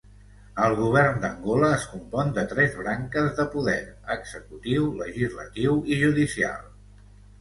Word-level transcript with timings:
El 0.67 0.75
govern 0.77 1.19
d'Angola 1.25 1.67
es 1.75 1.83
compon 1.91 2.31
de 2.37 2.45
tres 2.55 2.77
branques 2.79 3.29
de 3.41 3.47
poder: 3.57 3.77
executiu, 4.17 4.89
legislatiu 5.03 5.77
i 5.95 6.01
judicial. 6.07 6.65